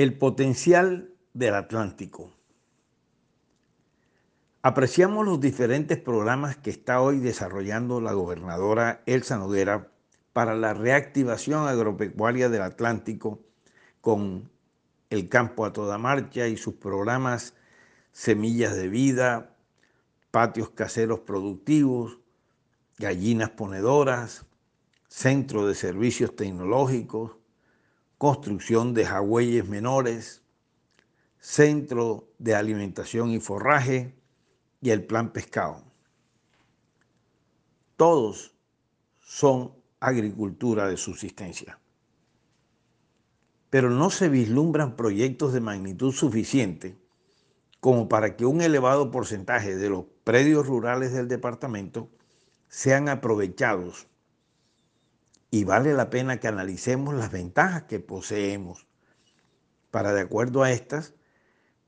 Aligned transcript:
El 0.00 0.16
potencial 0.16 1.12
del 1.34 1.54
Atlántico. 1.54 2.32
Apreciamos 4.62 5.26
los 5.26 5.38
diferentes 5.38 5.98
programas 5.98 6.56
que 6.56 6.70
está 6.70 7.02
hoy 7.02 7.18
desarrollando 7.18 8.00
la 8.00 8.14
gobernadora 8.14 9.02
Elsa 9.04 9.36
Noguera 9.36 9.92
para 10.32 10.54
la 10.54 10.72
reactivación 10.72 11.68
agropecuaria 11.68 12.48
del 12.48 12.62
Atlántico 12.62 13.40
con 14.00 14.50
el 15.10 15.28
campo 15.28 15.66
a 15.66 15.74
toda 15.74 15.98
marcha 15.98 16.48
y 16.48 16.56
sus 16.56 16.76
programas 16.76 17.52
Semillas 18.10 18.74
de 18.76 18.88
Vida, 18.88 19.54
Patios 20.30 20.70
Caseros 20.70 21.20
Productivos, 21.20 22.20
Gallinas 22.96 23.50
Ponedoras, 23.50 24.46
Centro 25.08 25.66
de 25.66 25.74
Servicios 25.74 26.34
Tecnológicos, 26.36 27.32
construcción 28.20 28.92
de 28.92 29.06
jagüeyes 29.06 29.66
menores, 29.66 30.42
centro 31.38 32.28
de 32.38 32.54
alimentación 32.54 33.30
y 33.30 33.40
forraje 33.40 34.14
y 34.82 34.90
el 34.90 35.06
plan 35.06 35.32
pescado. 35.32 35.82
Todos 37.96 38.54
son 39.20 39.72
agricultura 40.00 40.86
de 40.86 40.98
subsistencia. 40.98 41.78
Pero 43.70 43.88
no 43.88 44.10
se 44.10 44.28
vislumbran 44.28 44.96
proyectos 44.96 45.54
de 45.54 45.62
magnitud 45.62 46.12
suficiente 46.12 46.98
como 47.80 48.06
para 48.10 48.36
que 48.36 48.44
un 48.44 48.60
elevado 48.60 49.10
porcentaje 49.10 49.76
de 49.76 49.88
los 49.88 50.04
predios 50.24 50.66
rurales 50.66 51.14
del 51.14 51.26
departamento 51.26 52.10
sean 52.68 53.08
aprovechados 53.08 54.09
y 55.50 55.64
vale 55.64 55.94
la 55.94 56.10
pena 56.10 56.38
que 56.38 56.48
analicemos 56.48 57.14
las 57.14 57.32
ventajas 57.32 57.84
que 57.84 58.00
poseemos 58.00 58.86
para, 59.90 60.12
de 60.12 60.20
acuerdo 60.20 60.62
a 60.62 60.70
estas, 60.70 61.14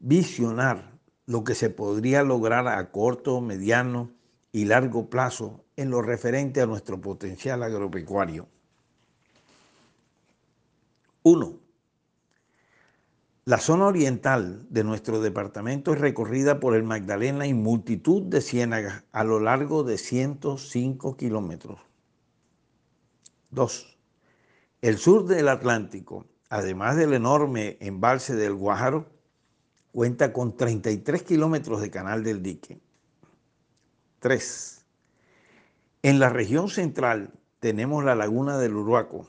visionar 0.00 0.98
lo 1.26 1.44
que 1.44 1.54
se 1.54 1.70
podría 1.70 2.24
lograr 2.24 2.66
a 2.66 2.90
corto, 2.90 3.40
mediano 3.40 4.10
y 4.50 4.64
largo 4.64 5.08
plazo 5.08 5.64
en 5.76 5.90
lo 5.90 6.02
referente 6.02 6.60
a 6.60 6.66
nuestro 6.66 7.00
potencial 7.00 7.62
agropecuario. 7.62 8.48
1. 11.22 11.58
La 13.44 13.58
zona 13.58 13.86
oriental 13.86 14.66
de 14.70 14.84
nuestro 14.84 15.20
departamento 15.20 15.92
es 15.92 16.00
recorrida 16.00 16.58
por 16.58 16.74
el 16.74 16.82
Magdalena 16.82 17.46
y 17.46 17.54
multitud 17.54 18.22
de 18.22 18.40
ciénagas 18.40 19.04
a 19.12 19.24
lo 19.24 19.38
largo 19.38 19.84
de 19.84 19.98
105 19.98 21.16
kilómetros. 21.16 21.91
2. 23.52 23.98
El 24.80 24.96
sur 24.96 25.26
del 25.26 25.48
Atlántico, 25.48 26.26
además 26.48 26.96
del 26.96 27.12
enorme 27.12 27.76
embalse 27.80 28.34
del 28.34 28.54
Guájaro, 28.54 29.10
cuenta 29.92 30.32
con 30.32 30.56
33 30.56 31.22
kilómetros 31.22 31.82
de 31.82 31.90
canal 31.90 32.24
del 32.24 32.42
dique. 32.42 32.80
3. 34.20 34.86
En 36.02 36.18
la 36.18 36.30
región 36.30 36.70
central 36.70 37.34
tenemos 37.60 38.02
la 38.04 38.14
laguna 38.14 38.56
del 38.56 38.74
Uruaco. 38.74 39.28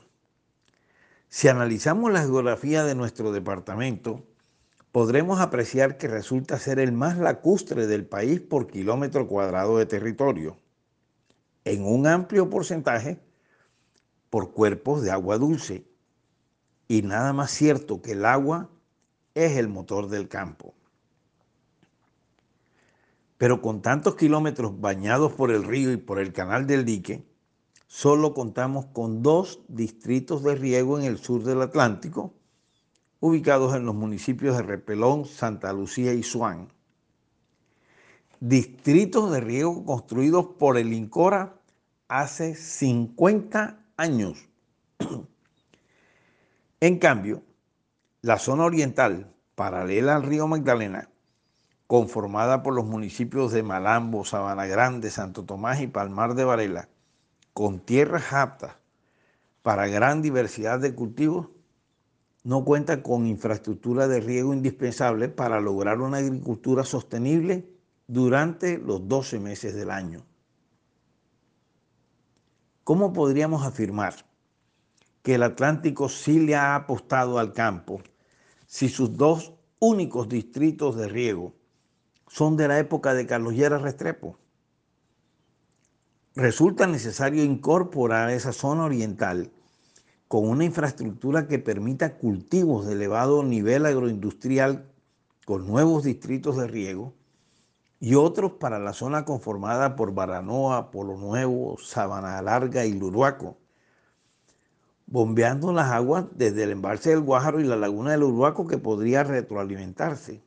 Si 1.28 1.48
analizamos 1.48 2.10
la 2.10 2.22
geografía 2.22 2.82
de 2.84 2.94
nuestro 2.94 3.30
departamento, 3.30 4.24
podremos 4.90 5.38
apreciar 5.40 5.98
que 5.98 6.08
resulta 6.08 6.58
ser 6.58 6.78
el 6.78 6.92
más 6.92 7.18
lacustre 7.18 7.86
del 7.86 8.06
país 8.06 8.40
por 8.40 8.68
kilómetro 8.68 9.28
cuadrado 9.28 9.76
de 9.76 9.84
territorio, 9.84 10.56
en 11.66 11.84
un 11.84 12.06
amplio 12.06 12.48
porcentaje 12.48 13.20
por 14.34 14.50
cuerpos 14.50 15.00
de 15.00 15.12
agua 15.12 15.38
dulce. 15.38 15.86
Y 16.88 17.02
nada 17.02 17.32
más 17.32 17.52
cierto 17.52 18.02
que 18.02 18.10
el 18.10 18.24
agua 18.24 18.68
es 19.32 19.56
el 19.56 19.68
motor 19.68 20.08
del 20.08 20.26
campo. 20.26 20.74
Pero 23.38 23.62
con 23.62 23.80
tantos 23.80 24.16
kilómetros 24.16 24.80
bañados 24.80 25.32
por 25.34 25.52
el 25.52 25.62
río 25.62 25.92
y 25.92 25.98
por 25.98 26.18
el 26.18 26.32
canal 26.32 26.66
del 26.66 26.84
dique, 26.84 27.24
solo 27.86 28.34
contamos 28.34 28.86
con 28.86 29.22
dos 29.22 29.60
distritos 29.68 30.42
de 30.42 30.56
riego 30.56 30.98
en 30.98 31.04
el 31.04 31.18
sur 31.18 31.44
del 31.44 31.62
Atlántico, 31.62 32.34
ubicados 33.20 33.76
en 33.76 33.86
los 33.86 33.94
municipios 33.94 34.56
de 34.56 34.64
Repelón, 34.64 35.26
Santa 35.26 35.72
Lucía 35.72 36.12
y 36.12 36.24
Suán. 36.24 36.72
Distritos 38.40 39.30
de 39.30 39.40
riego 39.40 39.84
construidos 39.84 40.44
por 40.58 40.76
el 40.76 40.92
INCORA 40.92 41.54
hace 42.08 42.56
50 42.56 43.83
años. 43.96 44.48
en 46.80 46.98
cambio, 46.98 47.42
la 48.22 48.38
zona 48.38 48.64
oriental, 48.64 49.32
paralela 49.54 50.16
al 50.16 50.22
río 50.22 50.46
Magdalena, 50.46 51.10
conformada 51.86 52.62
por 52.62 52.74
los 52.74 52.86
municipios 52.86 53.52
de 53.52 53.62
Malambo, 53.62 54.24
Sabana 54.24 54.66
Grande, 54.66 55.10
Santo 55.10 55.44
Tomás 55.44 55.80
y 55.80 55.86
Palmar 55.86 56.34
de 56.34 56.44
Varela, 56.44 56.88
con 57.52 57.80
tierras 57.80 58.32
aptas 58.32 58.76
para 59.62 59.86
gran 59.86 60.22
diversidad 60.22 60.80
de 60.80 60.94
cultivos, 60.94 61.48
no 62.42 62.64
cuenta 62.64 63.02
con 63.02 63.26
infraestructura 63.26 64.06
de 64.06 64.20
riego 64.20 64.52
indispensable 64.52 65.28
para 65.28 65.60
lograr 65.60 66.00
una 66.00 66.18
agricultura 66.18 66.84
sostenible 66.84 67.66
durante 68.06 68.76
los 68.76 69.08
12 69.08 69.40
meses 69.40 69.74
del 69.74 69.90
año. 69.90 70.26
¿Cómo 72.84 73.14
podríamos 73.14 73.64
afirmar 73.64 74.14
que 75.22 75.36
el 75.36 75.42
Atlántico 75.42 76.10
sí 76.10 76.38
le 76.38 76.54
ha 76.54 76.74
apostado 76.74 77.38
al 77.38 77.54
campo 77.54 78.02
si 78.66 78.90
sus 78.90 79.16
dos 79.16 79.54
únicos 79.78 80.28
distritos 80.28 80.94
de 80.94 81.08
riego 81.08 81.54
son 82.28 82.58
de 82.58 82.68
la 82.68 82.78
época 82.78 83.14
de 83.14 83.26
Carlos 83.26 83.54
Llera 83.54 83.78
Restrepo? 83.78 84.38
Resulta 86.34 86.86
necesario 86.86 87.42
incorporar 87.42 88.28
esa 88.28 88.52
zona 88.52 88.84
oriental 88.84 89.50
con 90.28 90.46
una 90.46 90.66
infraestructura 90.66 91.48
que 91.48 91.58
permita 91.58 92.18
cultivos 92.18 92.84
de 92.84 92.92
elevado 92.92 93.42
nivel 93.42 93.86
agroindustrial 93.86 94.92
con 95.46 95.66
nuevos 95.66 96.04
distritos 96.04 96.58
de 96.58 96.66
riego 96.66 97.14
y 98.04 98.16
otros 98.16 98.52
para 98.52 98.78
la 98.78 98.92
zona 98.92 99.24
conformada 99.24 99.96
por 99.96 100.12
Baranoa, 100.12 100.90
Polo 100.90 101.16
Nuevo, 101.16 101.78
Sabana 101.78 102.42
Larga 102.42 102.84
y 102.84 102.92
Luruaco, 102.92 103.56
bombeando 105.06 105.72
las 105.72 105.90
aguas 105.90 106.26
desde 106.36 106.64
el 106.64 106.72
embalse 106.72 107.08
del 107.08 107.22
Guájaro 107.22 107.62
y 107.62 107.64
la 107.64 107.76
laguna 107.76 108.10
del 108.10 108.24
Uruaco 108.24 108.66
que 108.66 108.76
podría 108.76 109.24
retroalimentarse. 109.24 110.42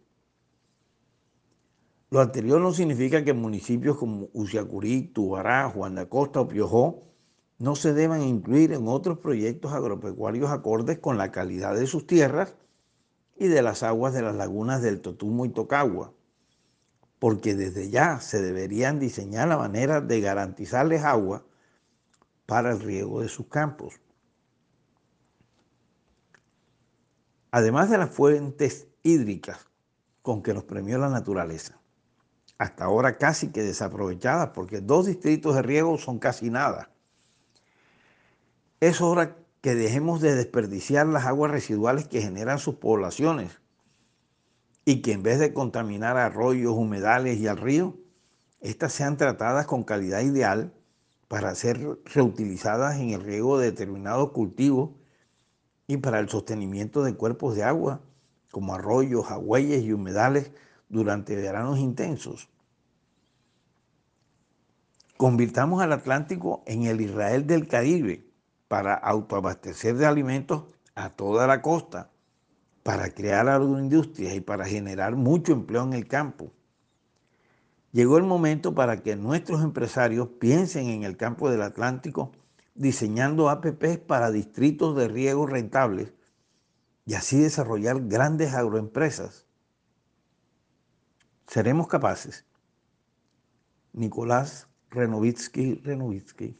Lo 2.12 2.22
anterior 2.22 2.62
no 2.62 2.74
significa 2.74 3.24
que 3.24 3.34
municipios 3.34 3.98
como 3.98 4.30
Uciacurí, 4.34 5.08
Tubará, 5.08 5.68
Juan 5.72 5.96
de 5.96 6.02
Acosta 6.02 6.42
o 6.42 6.48
Piojó 6.48 7.06
no 7.58 7.76
se 7.76 7.92
deban 7.92 8.22
incluir 8.22 8.72
en 8.72 8.88
otros 8.88 9.18
proyectos 9.18 9.74
agropecuarios 9.74 10.52
acordes 10.52 11.00
con 11.00 11.18
la 11.18 11.32
calidad 11.32 11.74
de 11.74 11.88
sus 11.88 12.06
tierras 12.06 12.56
y 13.36 13.48
de 13.48 13.64
las 13.64 13.82
aguas 13.82 14.14
de 14.14 14.22
las 14.22 14.36
lagunas 14.36 14.84
del 14.84 15.02
Totumo 15.02 15.44
y 15.44 15.50
Tocagua 15.50 16.14
porque 17.20 17.56
desde 17.56 17.90
ya 17.90 18.20
se 18.20 18.42
deberían 18.42 19.00
diseñar 19.00 19.48
la 19.48 19.58
manera 19.58 20.02
de 20.02 20.22
garantizarles 20.22 21.04
agua 21.04 21.46
para 22.46 22.72
el 22.72 22.80
riego 22.80 23.22
de 23.22 23.30
sus 23.30 23.48
campos. 23.48 24.00
Además 27.52 27.90
de 27.90 27.98
las 27.98 28.10
fuentes 28.12 28.88
hídricas 29.04 29.68
con 30.22 30.44
que 30.44 30.54
nos 30.54 30.64
premió 30.64 30.98
la 30.98 31.10
naturaleza, 31.10 31.80
hasta 32.58 32.86
ahora 32.86 33.18
casi 33.18 33.52
que 33.52 33.64
desaprovechadas 33.64 34.50
porque 34.50 34.82
dos 34.82 35.08
distritos 35.08 35.56
de 35.56 35.62
riego 35.62 35.98
son 35.98 36.20
casi 36.20 36.50
nada. 36.50 36.92
Es 38.80 39.02
hora 39.02 39.38
que 39.62 39.74
dejemos 39.74 40.22
de 40.22 40.36
desperdiciar 40.36 41.08
las 41.08 41.26
aguas 41.26 41.52
residuales 41.52 42.08
que 42.08 42.22
generan 42.22 42.60
sus 42.60 42.76
poblaciones 42.76 43.60
y 44.88 45.02
que 45.02 45.12
en 45.12 45.22
vez 45.22 45.38
de 45.38 45.54
contaminar 45.54 46.16
arroyos, 46.16 46.72
humedales 46.72 47.40
y 47.40 47.48
al 47.48 47.58
río, 47.58 47.98
éstas 48.62 48.94
sean 48.94 49.18
tratadas 49.18 49.66
con 49.66 49.84
calidad 49.84 50.22
ideal 50.22 50.74
para 51.28 51.54
ser 51.56 52.00
reutilizadas 52.06 52.96
en 52.96 53.10
el 53.10 53.20
riego 53.20 53.60
de 53.60 53.66
determinados 53.66 54.32
cultivos 54.32 54.92
y 55.88 55.98
para 55.98 56.20
el 56.20 56.30
sostenimiento 56.30 57.04
de 57.04 57.16
cuerpos 57.16 57.54
de 57.58 57.66
agua, 57.66 58.00
como 58.50 58.76
arroyos, 58.76 59.30
agüeyes 59.30 59.84
y 59.84 59.92
humedales 59.92 60.54
durante 60.88 61.36
veranos 61.36 61.80
intensos. 61.80 62.48
Convirtamos 65.18 65.82
al 65.82 65.92
Atlántico 65.92 66.64
en 66.66 66.84
el 66.84 67.02
Israel 67.02 67.46
del 67.46 67.68
Caribe 67.68 68.26
para 68.70 68.94
autoabastecer 68.94 69.98
de 69.98 70.06
alimentos 70.06 70.64
a 70.96 71.10
toda 71.10 71.46
la 71.46 71.62
costa 71.62 72.10
para 72.88 73.14
crear 73.14 73.50
agroindustrias 73.50 74.34
y 74.34 74.40
para 74.40 74.66
generar 74.66 75.18
mucho 75.18 75.52
empleo 75.52 75.84
en 75.84 75.92
el 75.92 76.08
campo. 76.08 76.54
Llegó 77.92 78.18
el 78.18 78.24
momento 78.24 78.74
para 78.74 79.04
que 79.04 79.18
nuestros 79.18 79.62
empresarios 79.62 80.30
piensen 80.40 80.88
en 80.88 81.04
el 81.04 81.18
campo 81.18 81.50
del 81.50 81.64
Atlántico 81.64 82.32
diseñando 82.76 83.50
APPs 83.50 83.98
para 83.98 84.32
distritos 84.32 84.96
de 84.96 85.10
riego 85.10 85.46
rentables 85.46 86.14
y 87.06 87.16
así 87.16 87.38
desarrollar 87.38 88.08
grandes 88.08 88.54
agroempresas. 88.54 89.46
¿Seremos 91.46 91.90
capaces? 91.90 92.46
Nicolás 93.92 94.70
Renovitsky 94.92 95.82
Renovitsky 95.84 96.58